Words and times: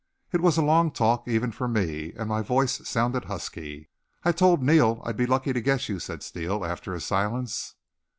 It 0.31 0.41
was 0.41 0.57
a 0.57 0.63
long 0.63 0.89
talk, 0.89 1.27
even 1.27 1.51
for 1.51 1.67
me, 1.67 2.11
and 2.13 2.27
my 2.27 2.41
voice 2.41 2.81
sounded 2.89 3.25
husky. 3.25 3.91
"I 4.23 4.31
told 4.31 4.63
Neal 4.63 4.99
I'd 5.05 5.15
be 5.15 5.27
lucky 5.27 5.53
to 5.53 5.61
get 5.61 5.87
you," 5.89 5.99
said 5.99 6.23
Steele, 6.23 6.65
after 6.65 6.95
a 6.95 6.99
silence. 6.99 7.75